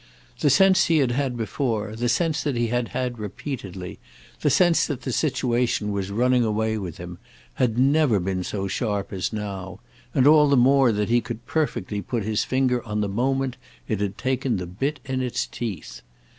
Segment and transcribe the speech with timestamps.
[0.39, 3.99] The sense he had had before, the sense he had had repeatedly,
[4.39, 7.19] the sense that the situation was running away with him,
[7.61, 9.79] had never been so sharp as now;
[10.15, 13.99] and all the more that he could perfectly put his finger on the moment it
[13.99, 16.01] had taken the bit in its teeth.